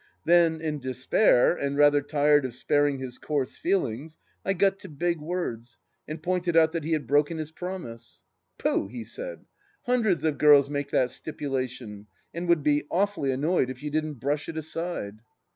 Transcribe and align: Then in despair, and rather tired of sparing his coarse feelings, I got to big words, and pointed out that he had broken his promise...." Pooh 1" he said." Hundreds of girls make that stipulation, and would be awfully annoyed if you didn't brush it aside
Then 0.25 0.61
in 0.61 0.79
despair, 0.79 1.53
and 1.55 1.77
rather 1.77 2.01
tired 2.01 2.43
of 2.43 2.55
sparing 2.55 2.97
his 2.97 3.19
coarse 3.19 3.59
feelings, 3.59 4.17
I 4.43 4.53
got 4.53 4.79
to 4.79 4.89
big 4.89 5.19
words, 5.21 5.77
and 6.07 6.23
pointed 6.23 6.57
out 6.57 6.71
that 6.71 6.83
he 6.83 6.93
had 6.93 7.05
broken 7.05 7.37
his 7.37 7.51
promise...." 7.51 8.23
Pooh 8.57 8.85
1" 8.85 8.89
he 8.95 9.03
said." 9.03 9.45
Hundreds 9.85 10.23
of 10.23 10.39
girls 10.39 10.71
make 10.71 10.89
that 10.89 11.11
stipulation, 11.11 12.07
and 12.33 12.47
would 12.49 12.63
be 12.63 12.85
awfully 12.89 13.31
annoyed 13.31 13.69
if 13.69 13.83
you 13.83 13.91
didn't 13.91 14.15
brush 14.15 14.49
it 14.49 14.57
aside 14.57 15.19